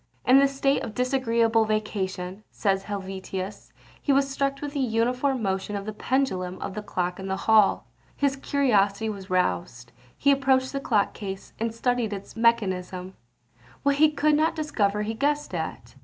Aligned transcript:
In 0.25 0.39
this 0.39 0.55
state 0.57 0.81
of 0.81 0.95
disagreeable 0.95 1.63
vacation, 1.63 2.43
says 2.49 2.85
Helvetius, 2.85 3.71
he 4.01 4.11
was 4.11 4.27
struck 4.27 4.59
with 4.59 4.73
the 4.73 4.79
uniform 4.79 5.43
motion 5.43 5.75
of 5.75 5.85
the 5.85 5.93
pendulum 5.93 6.57
of 6.59 6.73
the 6.73 6.81
clock 6.81 7.19
in 7.19 7.27
the 7.27 7.37
hall. 7.45 7.85
His 8.15 8.35
curiosity 8.35 9.09
was 9.09 9.29
roused; 9.29 9.91
he 10.17 10.31
approached 10.31 10.73
the 10.73 10.79
clock 10.79 11.13
case, 11.13 11.53
and 11.59 11.71
studied 11.71 12.13
its 12.13 12.35
mechanism; 12.35 13.13
what 13.83 13.97
he 13.97 14.09
could 14.09 14.33
not 14.33 14.55
discover 14.55 15.03
he 15.03 15.13
guessed 15.13 15.53
at. 15.53 15.93